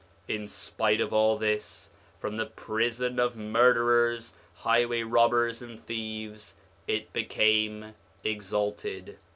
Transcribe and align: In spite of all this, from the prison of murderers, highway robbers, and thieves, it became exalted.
In 0.27 0.47
spite 0.47 0.99
of 0.99 1.13
all 1.13 1.37
this, 1.37 1.91
from 2.19 2.35
the 2.37 2.47
prison 2.47 3.19
of 3.19 3.35
murderers, 3.35 4.33
highway 4.55 5.03
robbers, 5.03 5.61
and 5.61 5.79
thieves, 5.79 6.55
it 6.87 7.13
became 7.13 7.93
exalted. 8.23 9.19